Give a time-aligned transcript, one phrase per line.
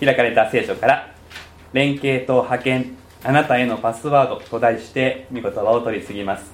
[0.00, 1.14] 開かれた聖書から
[1.72, 6.52] 連携と派遣あなたへのパスワードと題して御言葉を取り次ぎます。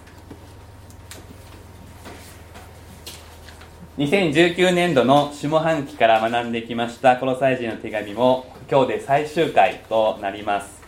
[3.98, 10.82] 2019年度の下半期から学んできましたこの祭人の手紙も今日で最終回となります。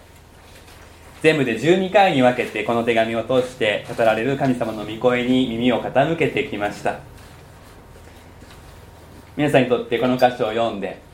[1.23, 7.00] 全部で12回に分けてこの手紙を通して語られる神様の御声に耳を傾けてきました。
[9.36, 11.05] 皆さんにとってこの箇所を読んで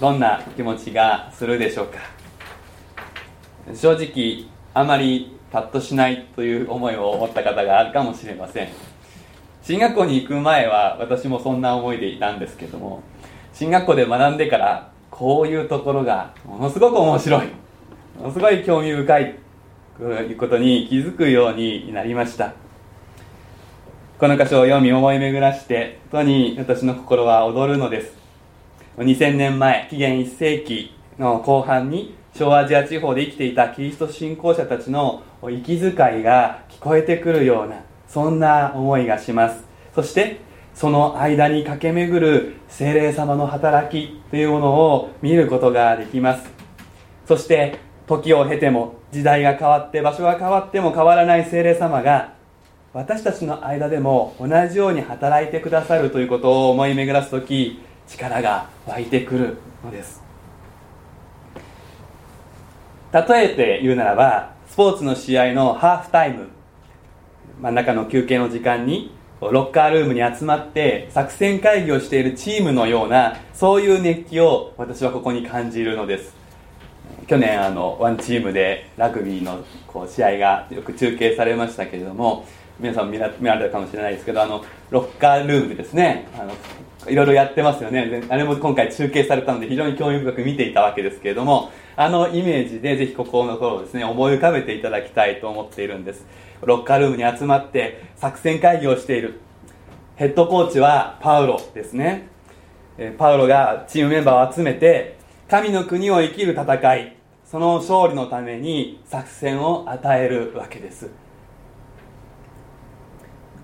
[0.00, 1.98] どんな気持ちがするでしょうか？
[3.74, 8.68] 正直あまりパッとしないという思いを持った方があるかもしれません。
[9.62, 13.02] 進学校に行く前は私もそんな思いでいたんですけども
[13.54, 17.46] 進学校で学んでからこういうところがものすごく面白い
[18.18, 19.38] ものすごい興味深い
[19.96, 22.52] ということに気づくようになりました。
[24.18, 28.23] この箇所を読み思い巡らして本当に私の心は踊るのです。
[28.96, 39.64] 2000年前紀元1世紀の後半に小アジア地方で生きていたキリスト信仰者たちの息遣いが聞こえてくるようなそんな思いがします。
[39.94, 40.40] そして
[40.74, 46.48] その間に駆け巡る精霊様の働きというものを見ることができます。
[47.26, 52.34] そして時を経ても時代が変わって場所が変わっても変わらない精霊様が
[52.92, 60.22] 私たちの間でも同じように働いてくださるということを思い巡らす時力が湧いてくるのです。
[63.12, 66.48] 例えて言うならばスポーツの試合のハーフタイム。
[67.60, 76.34] 真ん中の休憩の時間にロッカールームに集まって作戦会議をしているチームのようなそういう熱気を私はここに感じるのです。
[77.26, 82.44] 去年あのワンチームでラグビーのこう試合がよく中継されましたけれども
[82.80, 86.26] 皆さん見られたかもしれないですけどあのロッカールームですね。
[86.38, 86.52] あの
[87.06, 88.24] いろいろやってますよね。
[88.28, 96.26] あれも今回中継されたので非常に興味深く見ていたわけですけれどもあのイメージでぜひここの頃をですね思い浮かべていただきたいと思っているんです。
[96.62, 99.40] ロッカールームに集まって作戦会議をしている
[100.16, 102.28] ヘッドコーチはパウロですね。
[103.18, 105.16] パウロがチームメンバーを集めて
[105.48, 111.10] 神の国を生きる戦いその勝利のために作戦を与えるわけです。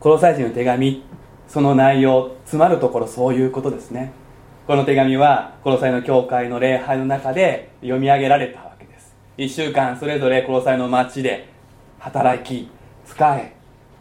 [0.08, 1.04] ロサイ人の手紙
[1.46, 4.12] その内容詰まるところそういうことですね。
[4.66, 9.14] この手紙はコロサイの教会の礼拝の中で読み上げられたわけです。
[9.36, 11.48] 1週間それぞれコロサイの町で
[11.98, 12.70] 働き
[13.04, 13.52] 仕え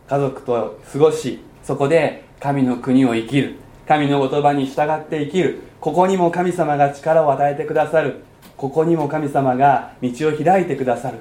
[0.07, 3.55] 家族と過ごしそこで神の国を生きる。
[3.87, 5.59] 神の言葉に従って生きる。
[5.81, 8.21] ここにも神様が力を与えてくださる。
[8.55, 11.17] ここにも神様が道を開いてくださる。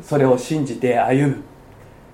[0.00, 1.42] それを信じて歩む。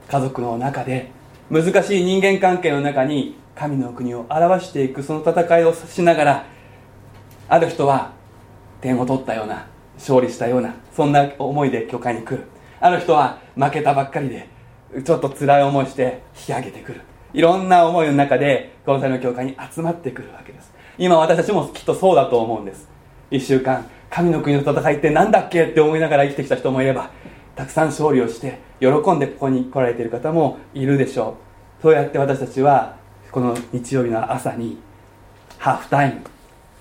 [0.09, 1.11] 家族の中で
[1.53, 6.47] 難しい人間関係の中に神の国を表していくその戦いをしながら
[7.47, 8.13] ある人は
[8.81, 12.45] 点を取ったような勝利したようなそんな思いで教会に来る。
[12.81, 14.49] ある人は負けたばっかりで
[15.05, 17.03] ちょっと辛い思いして引き上げてくる。
[17.35, 20.73] いろんな思いの中でこの際の教会に集まってくるわけです。
[20.97, 22.89] 今私たちもきっとそうだと思うんです。
[23.31, 27.11] 1週間神の国の戦いって何だっけって思いながら生きてきた人もいれば
[27.55, 31.37] たくさん勝利をして喜んでここに来られている方もいるでしょ
[31.81, 31.83] う。
[31.83, 32.97] そうやって私たちは
[33.31, 34.79] この日曜日の朝に
[35.59, 36.21] ハーフタイム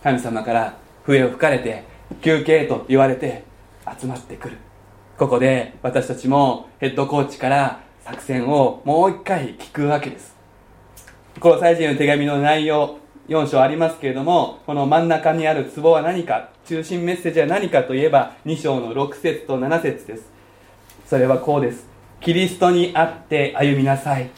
[0.04, 1.84] 神様から笛を吹かれて
[2.22, 3.44] 休憩と言われて
[4.00, 4.58] 集まってくる。
[5.18, 10.36] ここで私たちもヘッドコーチから作戦をもう一回聞くわけです。
[11.40, 20.41] この祭人の手紙の内容4章ありますけれどもこの真ん中にある壺は何か中心メッセージは何かといえば2章の6節と7節です。
[21.12, 21.86] それはこうです。
[22.22, 24.30] キリストにあって歩みなさい。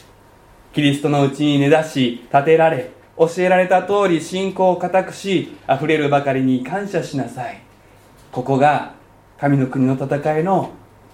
[0.72, 7.62] キリストのうちに根ざし立てられ教えられた通り信仰を固くし溢れるばかりに感謝しなさい。
[8.32, 8.94] ここが
[9.38, 10.72] 神の国の戦いの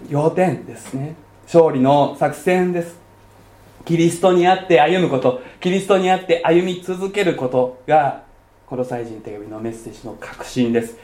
[0.09, 1.13] 要点ですね。
[1.43, 2.99] 勝利の作戦です。
[3.85, 8.23] キリストにあって歩むことキリストにあって歩み続けることが
[8.65, 10.97] この祭人手紙のメッセージの核心です。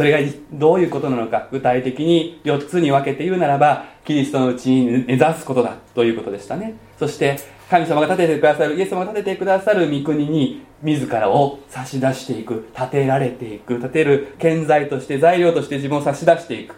[0.00, 6.72] それがどういうことなのか具体的に4つに分けて言うならばキリストのうちに根ざすことだということでしたね。
[6.98, 7.38] そして
[7.68, 16.76] 神様が立ててくださるイエス様が立ててくださる御国に自らを差し出していく立てられていく立てる建材として材料として自分を差し出していく。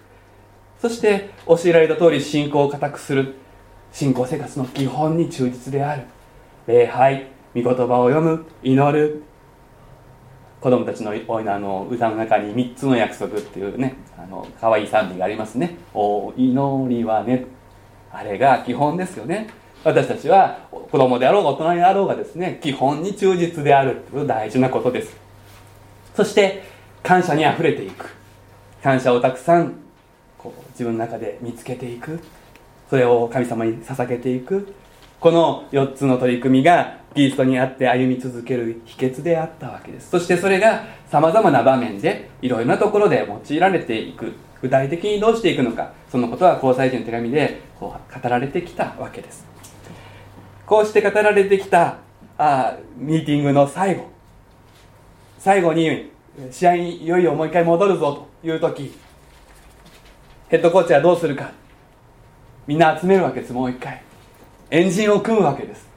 [0.80, 3.36] そして教えられた通り信仰を固くする。
[3.92, 6.02] 信仰生活の基本に忠実である。
[6.66, 9.22] 礼拝御言葉を読む祈る
[10.62, 17.46] 子供たちのあの歌の中に3つの約束っていうねあの可愛い賛美がありますね「お祈りはね」
[18.12, 19.48] あれが基本ですよね。
[19.82, 25.16] 私たちは子供であろうが大人であろうがですね基本に忠実であるという大事なことです。
[26.14, 26.62] そして
[27.02, 28.14] 感謝にあふれていく。
[28.84, 29.72] 感謝をたくさん
[30.38, 32.20] こう自分の中で見つけていく。
[32.88, 34.72] それを神様に捧げていく。
[35.18, 40.10] この4つの取り組みがキリストにあって歩み続ける秘訣であったわけです。
[40.10, 44.32] そしてそれがさまざまな場面でいろいろなところで用いられていく。
[44.62, 49.44] 具体的にどうしていくのかそのことは交際人の手紙でこう語られてきたわけです。
[50.64, 51.98] こうして語られてきた
[52.38, 54.08] あミーティングの最後。
[55.38, 56.12] 最後に
[56.50, 58.94] 試合にいよいよもう一回戻るぞという時
[60.48, 61.50] ヘッドコーチはどうするか。
[62.66, 64.00] みんな集めるわけですもう一回。
[64.70, 65.91] エンジンを組むわけです。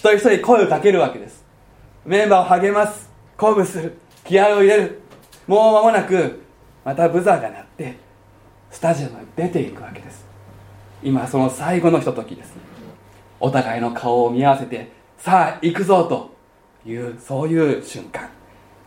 [0.00, 1.44] 一人一人声をかけるわけです。
[2.06, 3.10] メンバーを励ます。
[3.36, 3.98] 鼓舞する。
[4.24, 5.02] 気合を入れる。
[5.46, 6.40] もう間もなく
[6.86, 7.96] またブザーが鳴って
[8.70, 10.24] スタジアムに出ていくわけです。
[11.02, 12.54] 今その最後のひとときです。
[13.40, 16.34] お互いの顔を見合わせてさあ行くぞと
[16.88, 18.30] いうそういう瞬間。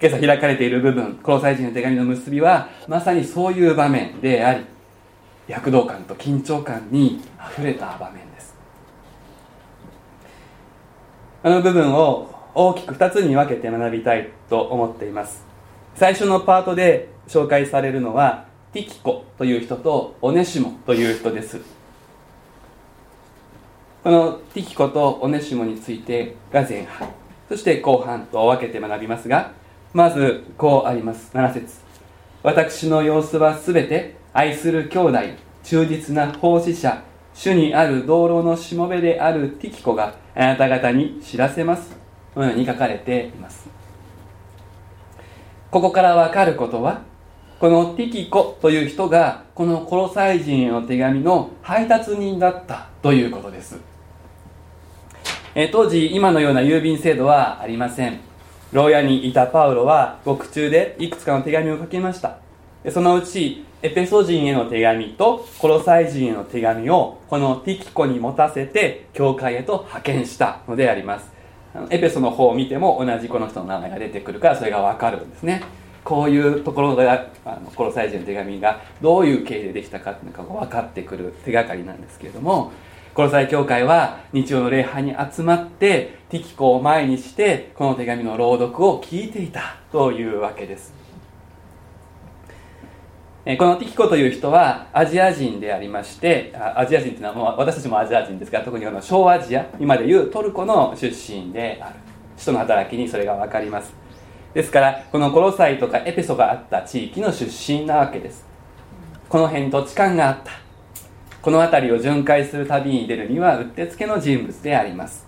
[0.02, 4.66] 今朝開かれている部分コロサイ人の手紙の結びはまさにそういう場面であり
[5.48, 8.44] 躍動感と緊張感にあふれた場面です
[11.46, 15.46] あの部分を大きく2つに分けて学びたいと思っています。
[15.94, 21.60] 最初のパートで紹介されるのはティキコという人とオネシモという人です。
[24.06, 27.10] このティキコとオネシモについてが前半。
[27.50, 29.52] そして後半と分けて学びますが
[29.94, 31.30] まずこうあります。
[31.34, 31.76] 7節。
[32.42, 35.20] 私の様子はすべて愛する兄弟
[35.62, 37.04] 忠実な奉仕者
[37.34, 41.96] 主にある道路のしもべであるティキコがあなた方に知らせます。
[42.34, 43.70] このように書かれています。
[45.70, 47.02] ここから分かることは
[47.60, 53.80] このティキコという人がこのコロサイ人への手紙の配達人だったということです。
[55.56, 58.20] え当時今のような郵便制度はありません。
[58.72, 62.43] 牢屋にいたパウロは獄中でいくつかの手紙を書きました。
[62.92, 71.32] そのうちエペソ人への手紙とコロサイ人への手紙をこのティキコに持たせて教会へと派遣したのであります。
[71.90, 75.64] エペソの方を見ても同じこの人の名前が出てくるからそれが分かるんですね。
[76.04, 82.72] こういうところがあのコロサイ人の手紙がどういう経緯でできたかっていうのが分かってくる手がかりなんですけれども
[83.14, 91.03] コロサイ教会は日曜の礼拝に集まってティキコを前にしてこの手紙の朗読を聞いていたというわけです。
[93.44, 101.96] このティキコという人はアジア人でありましてアジア人というのはもう私たちもアジア人ですが特にこの小アジア今でいうトルコの出身である。
[102.38, 103.94] 人の働きにそれが分かります。
[104.54, 108.46] ですからこのコロサイとかエペソがあった地域の出身なわけです。
[109.30, 110.52] この辺土地勘があった。
[111.42, 115.26] この辺りを巡回する旅に出るにはうってつけの人物であります。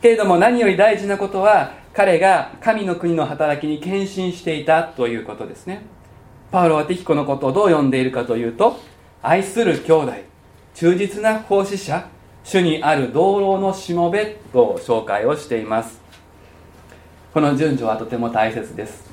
[0.00, 5.82] けれども何より大事なことは彼が神の国の働きに献身していたということですね。
[6.50, 8.78] パウロはティヒコのことをどう呼んでいるかというと
[9.22, 10.12] 愛する兄弟
[10.74, 12.08] 忠実な奉仕者
[12.44, 16.00] 主にある道路のしもべと紹介をしています。
[17.32, 19.10] この順序はとても大切です。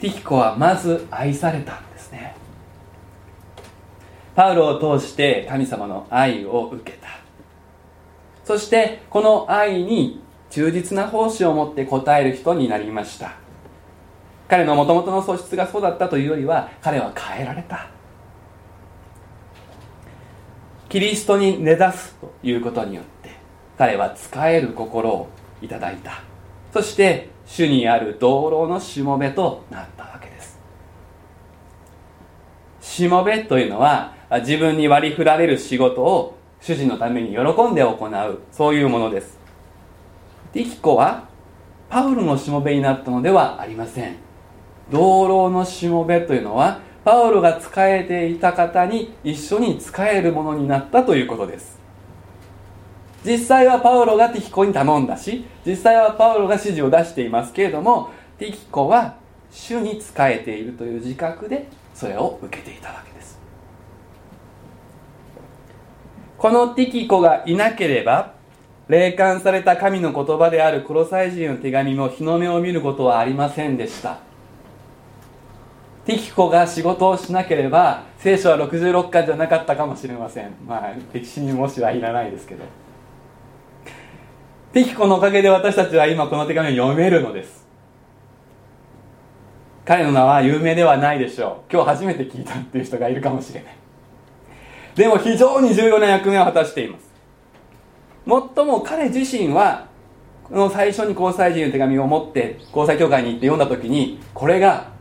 [0.00, 2.34] ティヒコはまず愛されたんですね。
[4.34, 7.08] パウロを通して神様の愛を受けた。
[8.44, 10.20] そしてこの愛に
[10.50, 13.45] 忠実な奉仕を持って応える人になりました。
[14.48, 17.88] 彼のもともとの素質がそうだったというよりは彼は変えられた。
[20.88, 23.30] キリストに根ざすということによって
[23.76, 25.28] 彼は使える心を
[25.60, 26.22] いただいた。
[26.72, 30.58] そして主にある道路のしもべとなったわけです。
[32.80, 37.38] しもべというのは自分に割り振られる仕事を主人のために喜
[37.70, 39.38] んで行うそういうものです。
[40.52, 41.28] ティキコは
[41.88, 44.25] パウロのしもべになったのではありません。
[44.90, 51.78] 道路のしもべというのはパウロが仕えていた方に一緒に仕えるものになったということです。
[53.24, 59.16] 実際はパウロがティキコに頼んだし実際はパウロが指示を出していますけれどもティキコは
[59.50, 63.40] 主に仕えているという自覚でそれを受けていたわけです。
[66.38, 68.34] このティキコがいなければ
[68.88, 74.18] 霊感された神の言葉であるコロサイ人の手紙も日の目を見ることはありませんでした。
[76.06, 80.52] ティキコが仕事をしなければ聖書は66巻じゃなかったかもしれません。
[80.64, 82.64] まあ歴史にもしはいらないですけど。
[84.72, 87.66] ティキコのおかげで私たちは今この手紙を読めるのです。
[89.84, 91.72] 彼の名は有名ではないでしょう。
[91.72, 93.76] 今日初めて聞いたっていう人がいるかもしれない。
[94.94, 97.10] でも非常に重要な役目を果たしています。
[98.24, 99.88] もっとも彼自身は
[100.44, 104.94] この最初に交際人の手紙を持って交際協会に行って読んだ時にこれが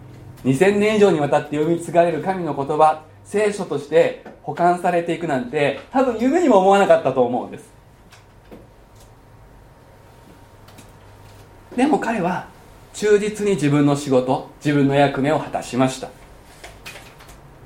[0.46, 7.74] 2000年以上にわたって読み継がれる神の言葉聖書として保管されていくなんて多分夢にも思わなかったと思うんです。
[11.76, 12.48] でも彼は
[12.94, 16.10] 忠実に自分の仕事自分の役目を果たしました。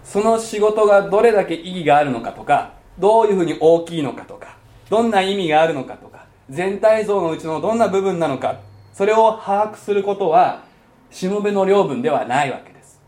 [0.05, 4.55] その仕事がどれだけ意義があるのかとかどういうふうに大きいのかとか
[4.89, 8.59] どんな意味があるのかとか全体像のうちのどんな部分なのか
[8.93, 10.63] それを把握することは
[11.11, 13.01] しもべの領分ではないわけです。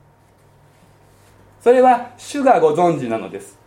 [1.62, 3.60] それは主がご存知なのです。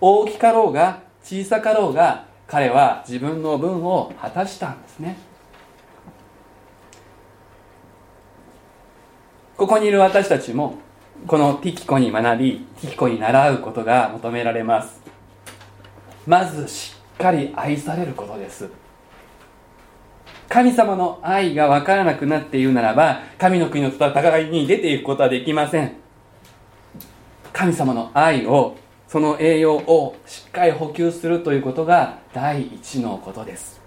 [0.00, 5.16] 大きかろうが小さかろうが彼は自分の分を果たしたんですね。
[9.56, 10.74] ここにいる私たちも
[11.26, 15.00] このティキコに学びティキコに習うことが求められます。
[16.26, 18.68] まずしっかり愛されることです。
[20.48, 25.92] 神様の愛が分からなくなっているならば神の国の戦いに出ていくことはできません。
[27.52, 28.76] 神様の愛を
[29.08, 33.80] その栄養をしっかり補給するということが第一のことです。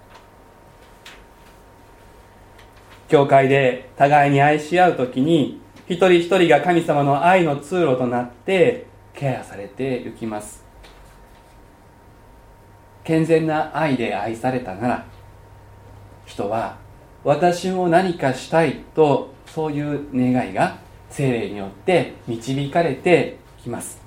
[3.08, 10.64] 教会で互いに愛し合う時に一人一人が神様の愛の通路となってケアされていきます。
[13.04, 15.06] 健全な愛で愛されたなら
[16.26, 16.78] 人は
[17.24, 20.78] 私も何かしたいとそういう願いが
[21.10, 24.02] 精霊によって導かれてきます。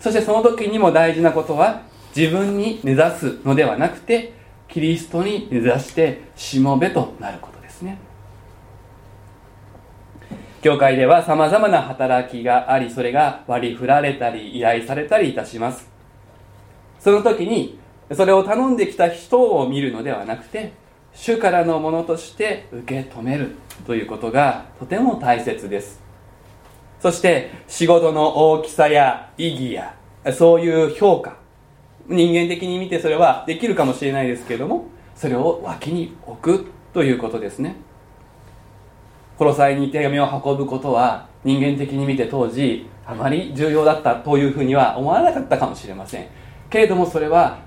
[0.00, 1.82] そしてその時にも大事なことは
[2.16, 4.32] 自分に根ざすのではなくて
[4.68, 7.98] キリストに根ざしてしもべとなることですね。
[10.62, 15.88] 教会ではさまざまな働きがありそれが割り振られたり依頼されたりいたします。
[16.98, 17.78] その時に
[18.12, 20.72] それを頼んできた人を見るのではなくて
[21.12, 26.02] 主からのものとして受け止めるということがとても大切です。
[27.00, 29.94] そして仕事の大きさや意義や
[30.32, 31.36] そういう評価
[32.08, 37.76] 人間的に見てそれはできるかもしれないですけれどもそれを脇に置くということですね。
[39.38, 46.26] 殺されに手紙を運ぶことは人間的に見て当時あまり重要だったというふうには思わなかったかもしれません。
[46.70, 47.65] けれどもそれは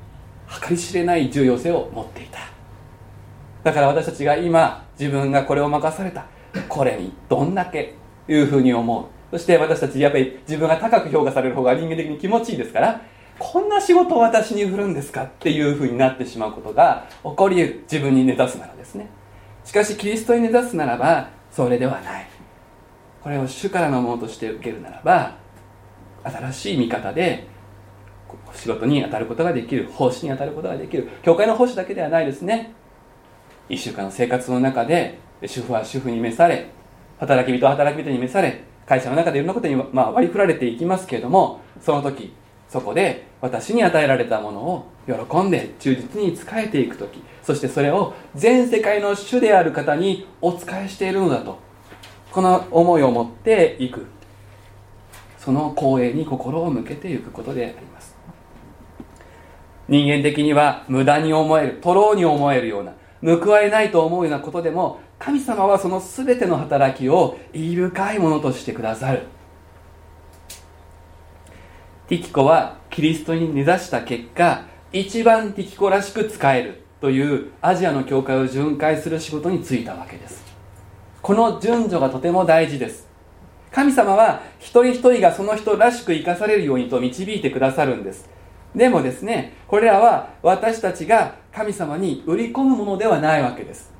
[0.61, 2.39] 計り知れない重要性を持っていた。
[3.63, 6.25] だから私たちが今自分がこれを任された。
[6.67, 7.93] これにどんだけ
[8.27, 9.05] いうふうに思う。
[9.31, 13.01] そして私たちやっぱり自分が高く評価される方が人間的に気持ちいいですから
[13.37, 15.23] こんな仕事を私に振るんですか？
[15.23, 17.79] っていうふうになってしまうことが起こり得る。
[17.83, 19.07] 自分に根ざすならですね。
[19.63, 22.27] しかしキリストに根ざすならばそれではない。
[23.21, 25.35] これを主からのものとして受けるならば
[26.23, 27.47] 新しい見方で
[28.53, 31.09] 仕事に当たることができる奉仕に当たることができる。
[31.23, 32.73] 教会の奉仕だけではないですね。
[33.69, 36.69] 1週間の生活の中で主婦は主婦に召され
[37.19, 42.33] 働き人は働き人に召され会社の中でいろんなことに、まあ、割り振られていきますけれどもその時
[42.67, 51.59] そこで私に与えられたものを喜んで忠実に仕えていく時そしてそれを全世界の主である方にお仕えしているのだと
[52.31, 54.05] この思いを持っていく。
[55.39, 57.88] その光栄に心を向けていくことであります。
[59.89, 69.23] 人間的には無駄に思える徒労に思えるような報われないと思うようなことでも神様はその全ての働きを意義深いものとしてくださる。
[72.07, 80.43] ティキコはキリストに根ざした結果一番ティキコらしく使えるというアジアの教会を巡回する仕事に就いたわけです。
[81.21, 83.07] この順序がとても大事です。
[83.71, 88.29] 神様は一人一人がその人らしく生かされるようにと導いてくださるんです。
[88.75, 93.91] でもですねこれらは私たちが神様に売り込むものではないわけです。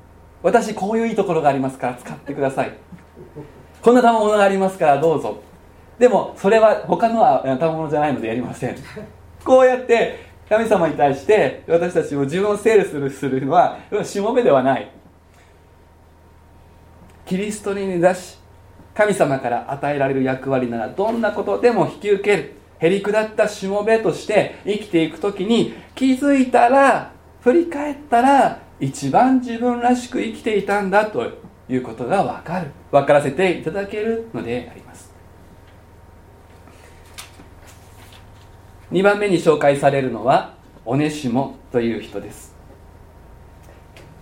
[0.42, 2.72] 私こういういいところがありますから使ってください。
[3.82, 5.42] こんな賜物がありますからどうぞ。
[5.98, 8.76] でもそれは他のは賜物じゃないのでやりません。
[9.44, 14.90] こうやって神様に対して私たちを自分を整理するするのはしもべではない。
[17.26, 18.38] キリストに根ざし
[18.94, 22.59] 神様から与えられる役割ならどんなことでも引き受ける。
[22.80, 31.30] へりくだったしもべとして生きていく時に気づいたら振り返ったら一番自分らしく生きていたんだと
[31.68, 32.70] いうことが分かる。
[32.90, 35.14] 分からせていただけるのであります。
[38.90, 42.56] 2番目に紹介されるのはオネシモという人です。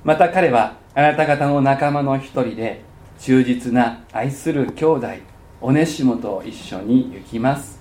[0.04, 2.82] また彼はあなた方の仲間の一人で
[3.18, 5.08] 忠実な愛する兄弟
[5.60, 7.77] オネシモと一緒に行きます。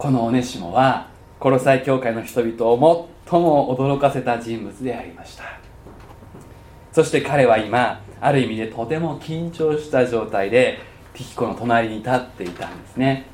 [0.00, 5.44] このオネシモはコロサイ教会の人々を最も驚かせた人物でありました。
[6.90, 10.78] そして彼は今ある意味でとても緊張した状態で
[11.12, 13.26] ティヒコの隣に立っていたんですね。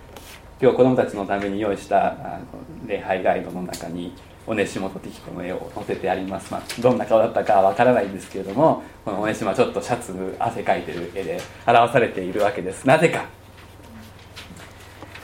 [0.60, 4.12] 今日子供たちのために用意したあの礼拝ガイドの中に
[4.44, 12.84] オネシモとティヒコの絵を載せてあります、まあ、どんな顔だったかわからないんですけれどもこのオネシモはちょっとシャツ汗かいてる絵で表されているわけです。
[12.88, 13.24] なぜか。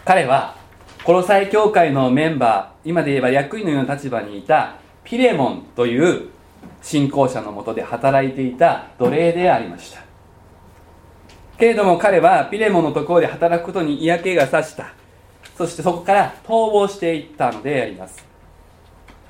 [0.04, 0.61] 彼は
[1.04, 6.28] コロサイ教会のメンバー今で言えば役員のような立場にいたピレモンという
[6.80, 10.00] 信仰者のもとで働いていた奴隷でありました。
[11.58, 14.94] けれども彼はピレモンのところで働くことに嫌気がさした。
[15.58, 18.24] そしてそこから逃亡していったのであります。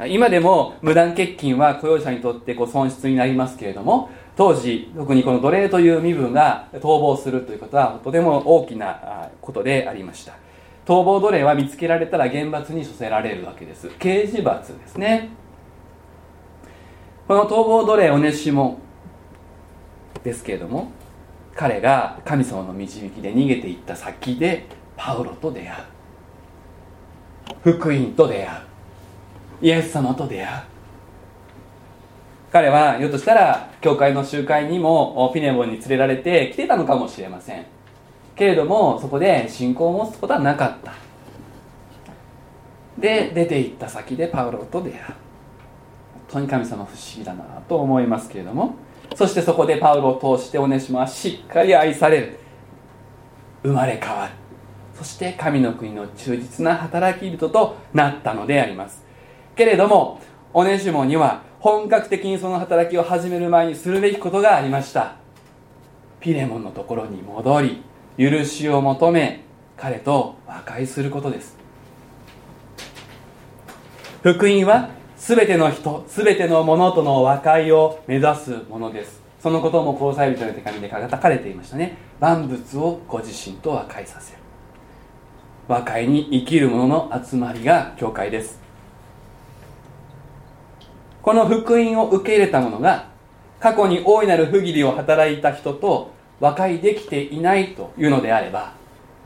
[0.06, 10.34] 今でも無断欠勤は雇用者にとってこう損失になりますけれども当時特にこの奴隷という身分が逃亡するということはとても大きなことでありました。
[10.84, 13.88] 逃亡奴隷は見つけられたら厳罰に処せられるわけです。
[13.98, 15.28] 刑事罰ですね。
[17.28, 18.78] この逃亡奴隷オネシモ
[20.24, 20.90] ですけれども
[21.54, 25.80] 彼が神様の導きで逃げていった先でパウロと出会
[27.64, 27.72] う。
[27.72, 28.60] 福音と出会う。
[29.62, 30.62] イエス様と出会う。
[32.50, 37.64] 彼はひょっとしたら教会の集会にもピネモンに連れられて来てたのかもしれません。
[38.42, 40.94] けれどもそこで信仰を持つことはなかった。
[42.98, 44.98] で出て行った先でパウロと出会う。
[44.98, 45.14] 本
[46.28, 48.74] 当に神様不思議だなと思いますけれども。
[49.14, 52.40] そしてそこでパウロを通してオネシモはしっかり愛される。
[53.62, 54.32] 生まれ変わる。
[54.98, 59.04] そして神の国の忠実な働き人となったのであります。
[59.54, 60.20] けれども
[60.52, 65.14] オネシモには本格的にその働きを始める前にするべきことがありました。
[66.18, 69.44] ピレモンのところに戻り許しを求め
[69.76, 71.56] 彼と和解することです。
[74.22, 79.20] 福音は全ての人全てのものとの和解を目指すものです。
[79.40, 81.96] そのことも交際人の手紙で書かれていましたね。
[82.20, 84.38] 万物をご自身と和解させる。
[85.66, 88.60] 和解に生きる者の集まりが教会です。
[91.22, 93.08] この福音を受け入れた者が
[93.58, 96.11] 過去に大いなる不義理を働いた人と
[96.42, 98.74] 和解できていないというのであれば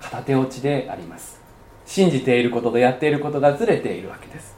[0.02, 1.40] 片手落ちであります。
[1.86, 4.54] 信じていることとやっていることがずれているわけです。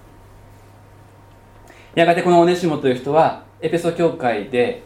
[1.94, 4.82] やがてこのオネシモという人はエペソ教会で、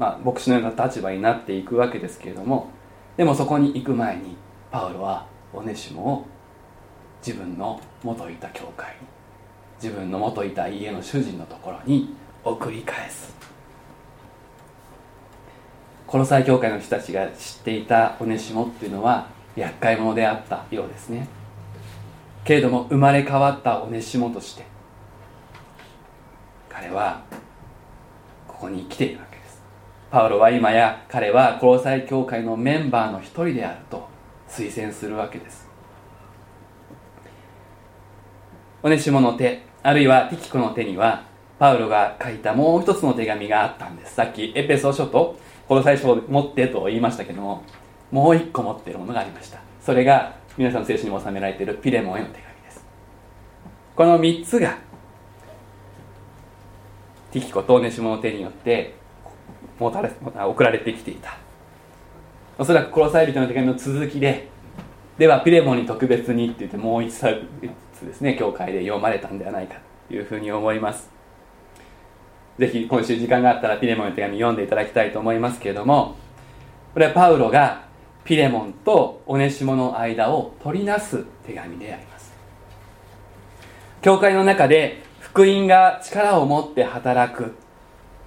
[0.00, 2.70] まあ、牧師のような立場になっていくわけですけれども
[3.16, 4.36] でもそこに行く前に
[4.72, 6.26] パウロはオネシモを
[7.24, 9.06] 自分の元いた教会に
[9.80, 13.35] 自分の元いた家の主人のところに送り返す。
[16.06, 21.26] コロサイ教会の人たちが知っていたオネシモっていうのは厄介者であったようですね。
[22.44, 24.64] けれども生まれ変わったオネシモとして
[26.68, 27.22] 彼は
[28.46, 29.60] ここに来ているわけです。
[30.10, 34.08] パウロは今や彼はコロサイ教会のメンバーの一人であると
[34.48, 35.68] 推薦するわけです。
[38.82, 41.24] オネシモの手あるいはティキコの手には
[41.58, 44.14] パウロが書いたもう一つの手紙があったんです。
[44.14, 45.36] さっきエペソ書と
[45.68, 47.62] この最初持ってと言いましたけども
[48.10, 49.58] もう一個持っているものがありました。
[49.80, 52.84] それが皆さんの聖書にも収められているピレモンへの手紙です。
[53.94, 54.78] この3つが
[57.32, 58.94] ティキコとネシモの手によって
[59.78, 61.36] もたれ送られてきていた。
[62.58, 64.48] おそらく殺され人の手紙の続きで
[65.18, 67.42] ではピレモンに特別にって言ってもう一冊
[68.02, 69.76] ですね教会で読まれたんではないか
[70.08, 71.15] というふうに思います。
[72.58, 76.16] ぜひ今週時間があったらピレモンの手紙読んでいただきたいと思いますけれども
[76.94, 77.84] これはパウロが
[78.24, 82.32] ピレモンとオネシモの間を取りなす手紙であります。
[84.02, 87.54] 教会の中で福音が力を持って働く。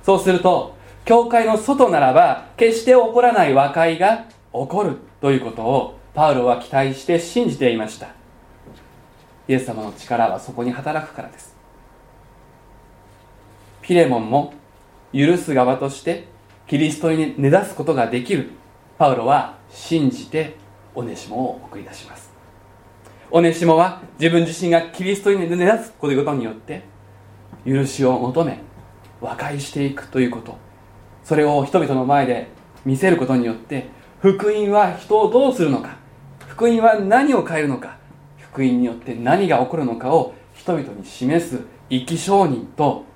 [0.04, 4.98] そうすると教会の外ならば決して起こらない和解が起こる。
[5.20, 8.08] ということをパウロは期待して信じていました。
[9.50, 11.59] イエス様の力はそこに働くからです。
[13.90, 14.54] ピレモンも
[15.12, 16.28] 許す側として
[16.68, 18.52] キリストに根ざすことができる。
[19.00, 20.58] パウロは信じて
[20.94, 22.32] オネシモを送り出します。
[23.32, 26.84] オネシモは自分自身がキリストに根ざすことによって
[27.66, 28.60] 許しを求め
[29.22, 30.56] 和解していくということ。
[31.24, 32.50] それを人々の前で
[32.86, 33.88] 見せることによって
[34.20, 35.98] 福音は人をどうするのか
[36.48, 37.98] 福音は何を変えるのか
[38.38, 43.10] 福音によって何が起こるのかを人々に示す生き証人と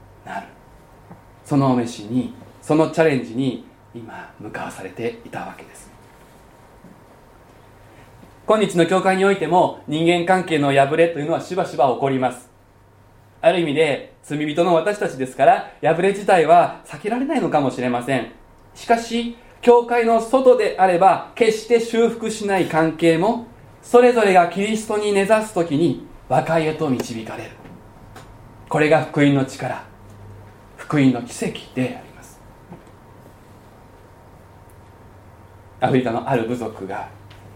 [1.54, 3.63] そのお召しにそのチャレンジに
[3.94, 5.88] 今向かわされていたわけです。
[8.48, 12.50] 今日の教会においても人間関係の破れというのはしばしば起こります。
[13.39, 18.32] ある意味で罪人の私たちですから破れ自体は避けられないのかもしれません。
[18.74, 23.46] しかし教会の外であれば決して修復しない関係も
[23.84, 27.52] それぞれがキリストに根ざす時に和解へと導かれる。
[28.68, 29.93] これが福音の力。
[30.84, 32.38] 福音の奇跡であります。
[35.80, 37.08] アフリカのある部族が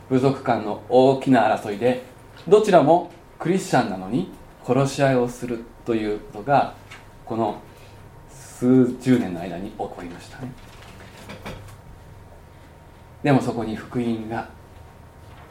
[0.10, 2.04] 部族間の大きな争いで
[2.48, 4.32] どちらもクリスチャンなのに
[4.66, 6.74] 殺し合いをするということが
[7.26, 7.60] この
[8.30, 10.40] 数十年の間に起こりました。
[10.40, 10.52] ね
[13.24, 14.48] でもそこに福音が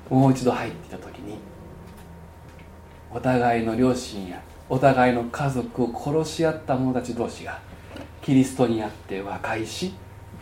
[0.09, 1.37] もう一度入ってきた時に
[3.11, 7.61] お互いの両親やお互いの家族を殺し合った者たち同士が
[8.23, 9.95] キリストにあって和解し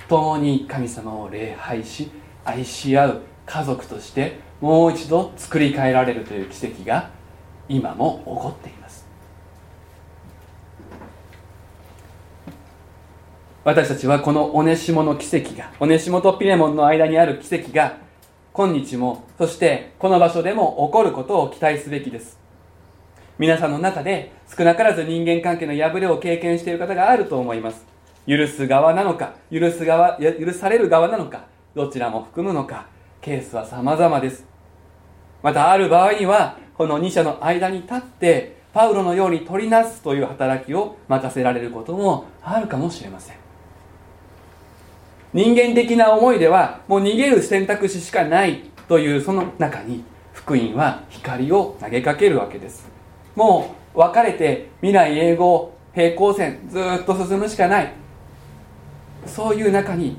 [0.09, 2.11] 共に神様を礼拝し
[2.45, 7.11] 愛し合う家族としてもう一度作り変えられるという奇跡が
[7.69, 9.05] 今も起こっています。
[13.63, 17.97] 私たちはこのオネシモの奇跡がオネシモとピレモンの間にある奇跡が
[18.53, 22.44] 今日もそしてこの場所でも起こることを期待すべきです。
[23.37, 27.85] 皆さんの中で少なからず人間関係の破れを経験している方があると思います。
[28.29, 31.45] 許す側なのか許す側許される側なのか
[31.75, 32.87] どちらも含むのか
[33.21, 34.47] ケースは様々です。
[35.43, 43.37] またある場合にはこの2者の間に立ってパウロのように取りなすという働きを任せられることもあるかもしれません。
[45.33, 52.89] 人間的な思いではもう逃げる選択肢しかないというその中に福音は光を投げかけるわけです。
[53.35, 57.93] もう別れて未来永劫平行線ずっと進むしかない。
[59.27, 60.17] そういう中に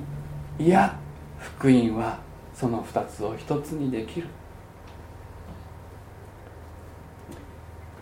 [0.58, 0.98] いや
[1.38, 2.20] 福音は
[2.54, 4.28] その2つを1つにできる。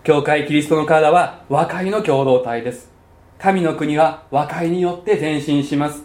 [0.04, 2.92] 教会キリストの体は和解の共同体です。
[3.40, 6.04] 神の国は和解によって前進します。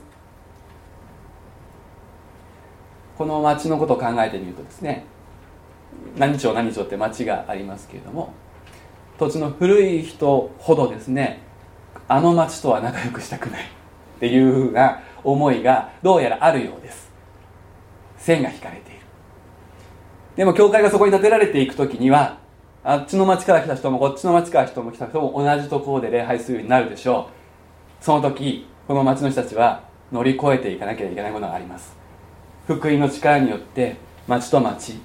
[3.17, 5.05] この町のことを考えてみるとですね
[6.17, 8.33] 何町何町って町がありますけれども
[9.19, 11.43] 土地の古い人ほどですね
[12.07, 17.11] あの町とは仲良くしたくないっていうふうな思いがどうやらあるようです。
[18.17, 19.01] 線が引かれている。
[20.37, 22.39] でも教会がそこに建てられていく時には
[22.83, 27.29] あっちの町から来た人もこっちの町から人も来た人も同じところで礼拝するようになるでしょ
[28.01, 28.05] う。
[28.05, 31.97] その時この町の人たちは乗り越えていかなきゃいけないものがあります。
[32.67, 35.01] 福音の力によって町と町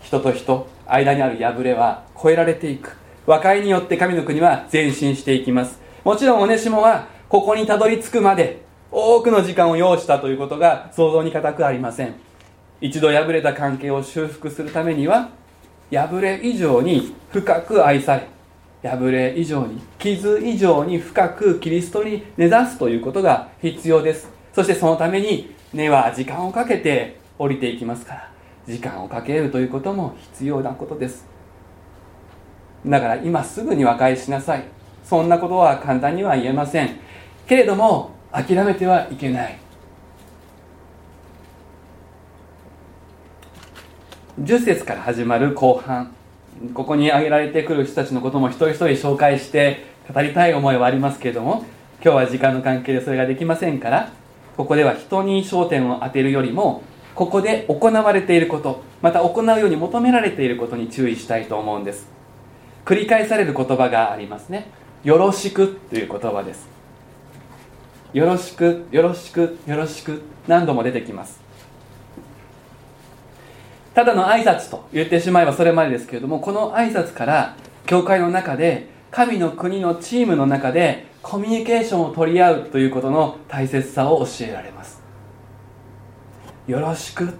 [0.00, 2.99] 人と人間にある破れは越えられていく。
[3.30, 5.78] 和解によって神の国は前進していきます。
[6.02, 12.14] もちろんオネシモはここにたどり着くまで多くの時間を要したということが想像に難くありません。
[12.80, 15.28] 一度破れた関係を修復するためには
[15.92, 18.26] 破れ以上に深く愛され
[18.90, 24.28] 破れ以上に傷以上に深くキリストに根ざすということが必要です。
[24.52, 28.32] そしてそのために根は時間をかけて降りていきますから
[28.66, 31.30] 時間をかけるということも必要なことです。
[32.86, 34.64] だから今すぐに和解しなさい。
[35.04, 36.96] そんなことは簡単には言えません。
[37.46, 39.58] けれども諦めてはいけない。
[44.40, 46.12] 10節から始まる後半。
[46.74, 51.64] ここに挙げられてくる人たちのことも一人一人紹介して語りたい思いはありますけれども
[52.02, 54.12] 今日は時間の関係でそれができませんから
[54.56, 56.82] ここでは人に焦点を当てるよりも
[57.14, 62.19] ここで行われていることまた行うように求められていることに注意したいと思うんです。
[62.84, 64.70] 繰り返される言葉がありますね。
[65.04, 66.68] よろしくという言葉です。
[68.12, 71.40] よろしくよろしくよろしく何度も出てきます。
[73.94, 85.02] ただの挨拶と言ってしまえばそれまでですけれどもこの挨拶から教会の中で神の国のチームの中でコミュニケーションを取り合うということの大切さを教えられます。
[86.66, 87.36] よろしく。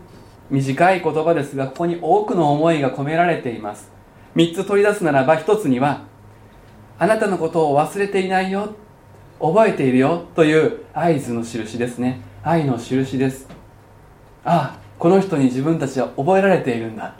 [0.50, 3.99] 短い言葉ですがここに多くの思いが込められています。
[4.36, 6.02] 3つ取り出すならば1つには
[6.98, 8.74] あなたのことを忘れていないよ
[9.40, 12.20] 覚えているよという合図の印ですね。
[12.42, 13.48] 愛の印です。
[14.44, 17.14] ああこの人に自分たちは覚えられているんだ。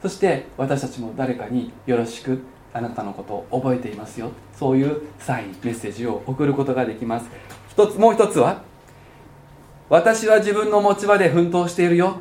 [0.00, 4.30] そして私たちも誰かによろしくあなたのことを覚えていますよ。
[4.54, 7.28] そういうサインメッセージを送ることができます。
[7.68, 8.62] 一つもう一つは
[9.88, 12.18] 私は自分の持ち場で奮闘しているよ。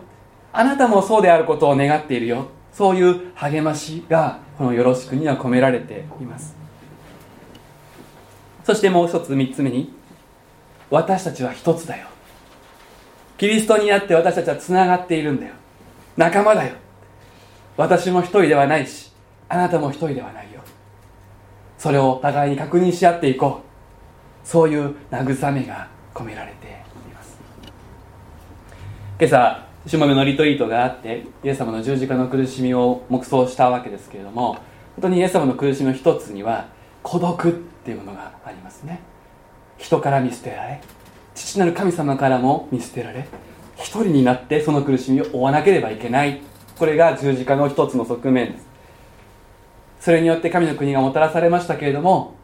[0.52, 2.48] あなたもそうであることを願っているよ。
[2.78, 6.56] そういう励ましがこの「よろしく」には込められています。
[8.64, 9.92] そしてもう一つ三つ目に
[10.92, 12.06] 私たちは一つだよ。
[13.40, 15.54] キリストにあって私たちはつながっているんだよ。
[16.18, 16.76] 仲間だよ。
[17.78, 19.12] 私も一人ではないし
[19.50, 20.62] あなたも一人ではないよ。
[21.80, 23.64] それをお互いに確認し合っていこ
[24.46, 24.48] う。
[24.48, 26.70] そういう慰めが込められてい
[27.12, 27.40] ます。
[29.20, 34.56] 今朝しもべのリトリートがあってイエス様の十字架の苦しみを黙想したわけですけれども
[34.96, 36.68] 本当にイエス様の苦しみの一つには
[37.04, 39.00] 孤独っていうものがありますね。
[39.78, 40.82] 人から見捨てられ
[41.36, 43.28] 父なる神様からも見捨てられ
[43.78, 46.42] 一人になってその苦しみを負わなければいけない。
[46.78, 48.68] これが十字架の一つの側面です。
[50.00, 52.36] それによって神の国がもたらされましたけれども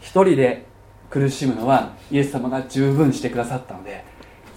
[0.00, 0.66] 一人で
[1.10, 4.04] 苦しむのはイエス様が十分してくださったので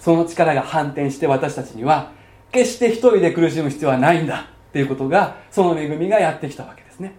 [0.00, 2.12] その力が反転して私たちには
[2.56, 7.12] 決して一人で苦しむ必要はないんだっていうことがその恵みがやってきたわけですね。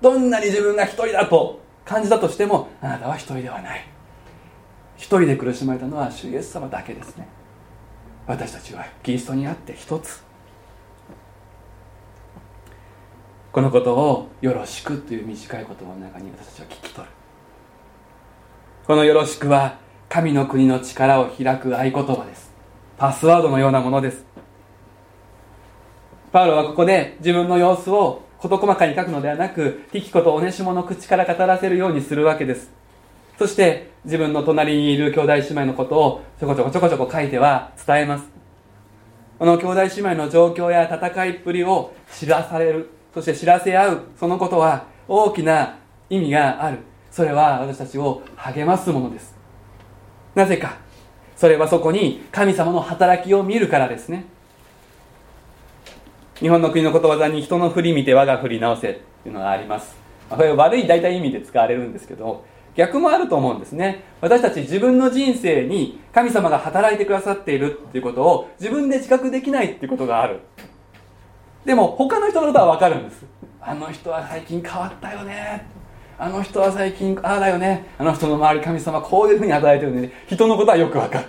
[0.00, 3.86] どんなに自分が一人だと感じたとしてもあなたは一人ではない。
[4.96, 7.28] 一人で苦しまれたのは主イエス様だけですね。
[8.26, 10.24] 私たちはキリストにあって一つ。
[13.52, 17.12] このことを「よろしく」という短い言葉の中に私たちは聞き取る。
[18.86, 22.45] この「よろしく」は神の国の力を開く合言葉です。
[22.98, 24.24] パスワードのようなものです。
[26.32, 32.70] パウロはここで自分の様子を事細かに書くのではなくティキコとオネシモの口から語らせるようにするわけです。
[33.38, 38.24] そして自分の隣にいる兄弟姉妹のことをちょこちょこちょこちょこ書いては伝えます。
[39.38, 45.78] この兄弟姉妹の状況や戦いっぷりを知らされるそして知らせ合うそのことは大きな
[46.08, 46.78] 意味がある。
[47.10, 49.34] それは私たちを励ますものです。
[50.34, 50.78] なぜか
[51.36, 54.24] それはそこに神様の働きを見るからですね。
[56.36, 59.96] 日本の国のことわざに人の振り見て我が振り直せっていうのがあります。
[60.28, 62.44] これ悪い大体意味で使われるんですけど
[62.74, 64.02] 逆もあると思うんですね。
[64.20, 70.40] 私たち自分の人生に神様が働いてくださっているっていうことを自分で自覚できないっていうことがある。
[71.64, 73.24] でも他の人のことは分かるんです。
[73.60, 75.66] あの人は最近変わったよね。
[76.18, 77.86] あの人は最近ああだよね。
[77.98, 81.26] あの人の周り神様こういうふうに働いてるんで、ね、人のことはよく分かる。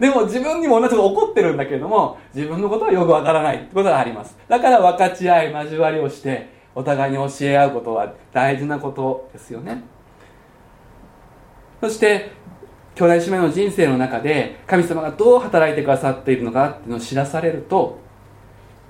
[0.00, 3.58] でも自分にも同じこと怒ってるんだけれども自分のことはよくわからない。
[3.58, 4.36] ってことがあります。
[4.48, 9.82] だから分かち合い交わりをしてお互いに教え合うことは大事なことですよね。
[11.80, 12.32] そして
[12.96, 18.00] 兄弟姉妹の人生の中で神様がどう働いてくださっているのかっていうのを知らされると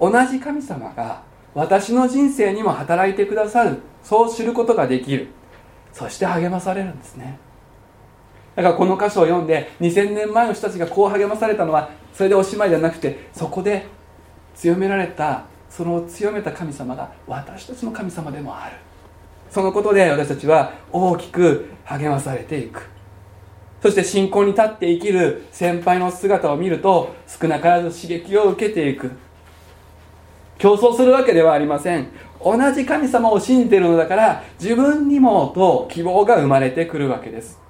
[0.01, 1.23] 同じ神様が
[1.59, 3.79] 私の人生にも働いてくださる。
[4.05, 5.27] そう知ることができる。
[5.93, 7.37] そして励まされるんですね。
[8.55, 13.87] だからこの箇所を読んで2000年前の人たちがこう励まされたのはそれでおしまいじゃなくてそこで
[14.55, 18.77] 強められたその強めた神様が私たちの神様でもある。
[19.51, 22.89] そのことで私たちは大きく励まされていく。
[23.83, 29.11] そして信仰に立って生きる先輩の姿を見ると少なからず刺激を受けていく。
[30.59, 32.09] 競争するわけではありません。
[32.45, 37.61] 同じ神様を信じているのだから自分にもと希望が生まれてくるわけです。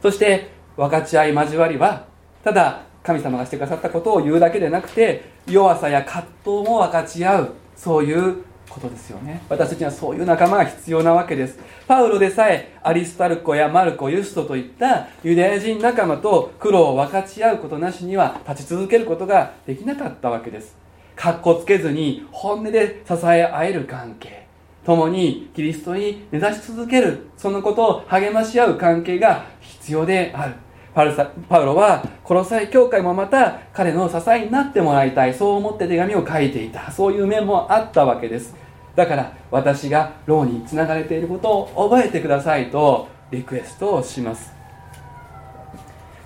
[0.00, 2.06] そして分かち合い交わりは
[2.42, 9.42] ただ神様がしてくださったことを言うだけでなくて弱さや葛藤も分かち合うそういうことですよね。
[9.48, 11.58] 私たちにはそういう仲間が必要なわけです。
[11.86, 20.81] パウロでさえアリスタルコやマルコユストといったユダヤ人仲間と苦労を分かち合うことなしには立ち続けることができなかったわけです。
[21.16, 24.46] かっこつけずに本音で支え合える関係。
[24.84, 30.54] 共にキリストに根ざし続けるそのことを励まし合う関係が必要である。
[30.94, 35.34] パルサパウロはこの際教会もまた彼の支えになってもらいたい。
[35.34, 36.90] そう思って手紙を書いていた。
[36.90, 38.54] そういう面もあったわけです。
[38.94, 44.52] だから私が牢につながれていることを覚えてくださいとリクエストをします。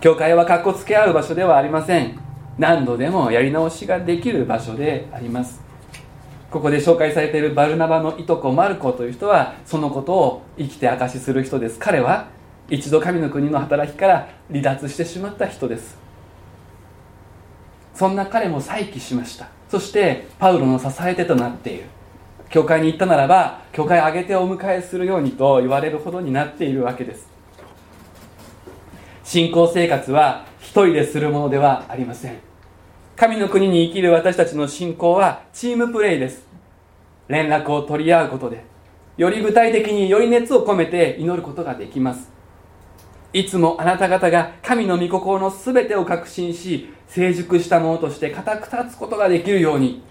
[0.00, 2.25] 教会はかっこつけ合う場所ではありません。
[2.58, 5.60] 何度でもやり直しができる場所であります。
[6.50, 11.78] ここで紹介されているバルナバのいとこマルコという人はそのことを生きて証しする人です。
[11.78, 12.28] 彼は
[12.70, 15.98] 一度神の国の働きから離脱してしまった人です。
[17.94, 19.48] そんな彼も再起しました。
[19.68, 21.84] そしてパウロの支え手となっている。
[22.48, 27.28] 教会に行ったならば教会を挙げてお迎えするようにと言われるほどになっているわけです。
[29.24, 32.45] 信仰生活は一人でするものではありません。
[33.16, 36.46] 神の国に生きる私たちの信仰はチームプレイです。
[37.28, 38.62] 連絡を取り合うことで
[39.16, 42.30] より具体的により熱を込めて祈ることができます。
[43.32, 50.02] いつもあなた方が神の御心の全てを確信し成熟したものとして固く立つことができるように。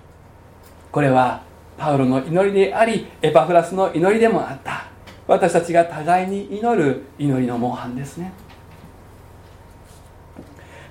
[0.91, 1.43] これは
[1.77, 4.87] パウロの祈りでありエパフラスの祈りでもあった。
[5.27, 8.33] 私たちが互いに祈る祈りの模範ですね。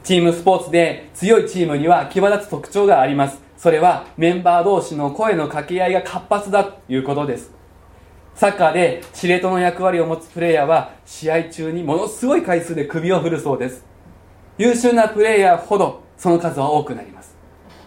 [0.04, 3.40] チームスポーツで強いチームには際立つ特徴があります。
[3.56, 7.50] それはメンバー同士の声の掛け合いが活発だということです。
[8.34, 13.86] サッカーで司令塔の役割を持つプレイヤーは試合中にものすごい回数で首を振るそうです。
[14.58, 17.34] 優秀なプレイヤーほどその数は多くなります。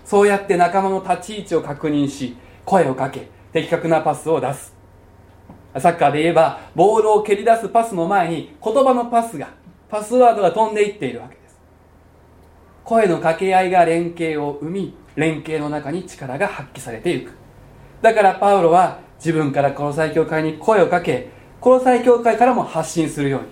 [0.03, 4.75] そうやって仲間の立ち位置を確認し声をかけ的確なパスを出す。
[5.77, 9.49] サッカーで言えばボールを蹴り出すパスの前に言葉のパスが
[9.87, 11.46] パスワードが飛んでいっているわけです。
[12.87, 17.33] 声の掛け合いが連携を生み連携の中に力が発揮されていく。
[18.01, 21.27] だからパウロは自分からこの最教会に声をかけ
[21.59, 23.47] この最教会からも発信するように。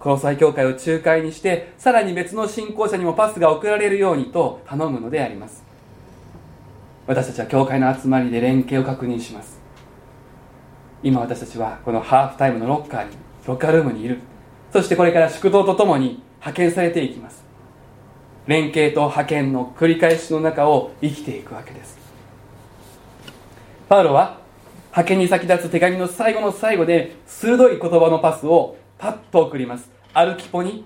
[0.00, 5.62] この最教会を仲介にしてさらに別の信仰者にもパスが送られるようにと頼むのであります。
[7.06, 9.60] 私たちは教会の集まりで連携を確認します。
[11.02, 13.16] 今私たちはこのハーフタイムのロッカーに
[13.46, 14.20] ロッカールームにいる。
[14.72, 17.45] そしてこれから祝祷とともに派遣されていきます。
[18.46, 21.98] 連携と派遣の繰り返しの中を生きていくわけです。
[23.88, 24.38] パウロは
[24.90, 29.90] 派遣に先立つ手紙の最後の最後で鋭い言葉のパスをパッと送ります。
[30.14, 30.84] アルキポに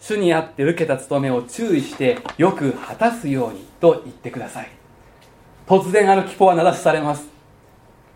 [0.00, 4.70] 主にあって受けた務めを注意してよく果たすようにと言ってください。
[5.66, 7.28] 突然アルキポは名指しされます。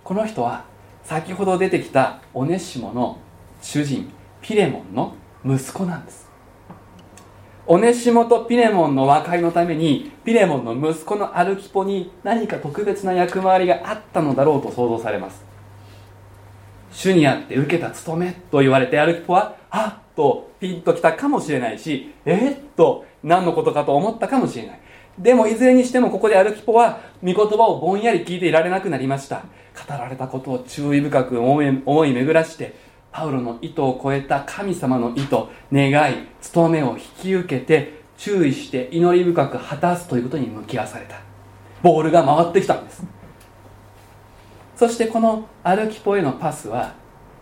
[0.03, 0.65] この人は
[1.05, 3.19] 先ほど出てきたオネシモの
[3.63, 6.26] 主人ピレモンの息子なんです。
[7.69, 15.45] オネシモとピレモンの和解のためにピレモンの息子のアルキポに何か特別な役回りがあったのだろうと想像されます。
[16.93, 24.81] 主にあって受けた務めと言われてアルキポはあっとピンときたかもしれないしえっと何のことかと思ったかもしれない。
[25.19, 29.43] でもいずれにしてもここでアルキポは御言葉をぼんやり聞いていられなくなりました。
[29.75, 32.86] 語られたことを注意深く思い巡らして
[33.17, 35.37] パウロの意図を超えた神様の意図
[35.73, 41.17] 願い務めを引き受けて注意して祈り深く果たすということに向き合わされた。
[41.83, 43.03] ボールが回ってきたんです。
[44.77, 46.93] そしてこの歩きポへのパスは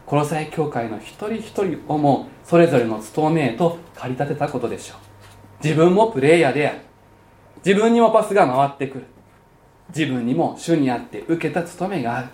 [0.06, 4.98] コロサイ教会の一人一人をもそれぞれの務めへと駆り立てたことでしょう。
[5.60, 6.78] 自分もプレイヤーである。
[7.66, 9.06] 自分にもパスが回ってくる。
[9.88, 12.28] 自分にも主にあって受けた務めがある。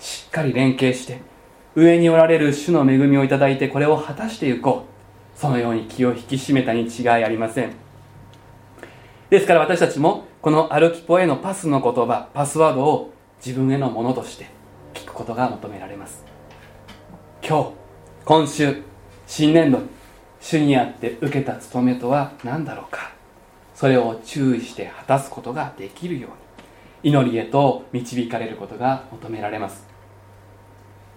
[0.00, 1.29] しっかり連携して
[1.74, 4.90] 上におられる主の恵みをいただいてこれを果たしていこう。
[5.40, 7.72] そのように気を引き締めたに違いありません。
[9.30, 14.50] ですから私たちもこの歩きポへのパスの言葉パスワードを自分へのものとして
[14.92, 16.24] 聞くことが求められます。
[17.42, 17.70] 今日
[18.26, 18.82] 今週
[19.26, 19.80] 新年度
[20.40, 23.12] 主にあって受けた務めとは何だろうか。
[23.74, 26.30] それを注意して果たすことができるよう
[27.06, 27.10] に。
[27.12, 29.89] 祈りへと導かれることが求められます。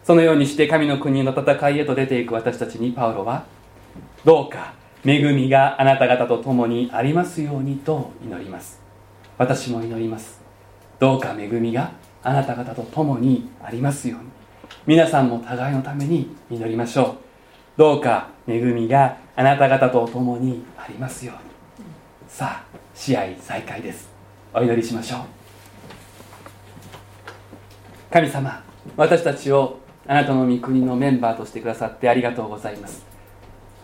[0.03, 3.45] そのようにして神の国の戦いへと出ていく私たちにパウロは
[4.25, 4.73] どうか
[5.05, 8.81] 恵みがあなた方と共にありますようにと祈ります。
[9.37, 10.41] 私も祈ります。
[10.99, 14.29] どうか恵みがあなた方と共にありますように。
[14.85, 17.15] 皆さんも互いのために祈りましょう。
[17.77, 21.87] どうか恵みがあなた方と共にありますように。
[22.27, 24.09] さあ試合再開です。
[24.53, 25.19] お祈りしましょう。
[28.11, 28.63] 神様
[28.95, 33.05] 私たちをあなたの御国のメンバーとしてくださってありがとうございます。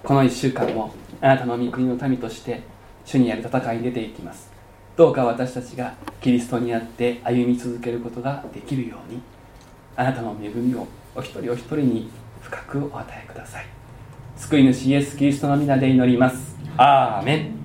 [0.04, 2.62] この1週間もあなたの御国の民として
[3.06, 4.52] 主にある戦いに出ていきます。
[4.98, 9.22] どうか私たちがキリストにあって歩み続けることができるように
[9.96, 12.10] あなたの恵みをお一人お一人に
[12.42, 13.66] 深くお与えください。
[14.36, 16.58] 救い主イエス・キリストの皆で祈ります。
[16.76, 17.59] アーメン。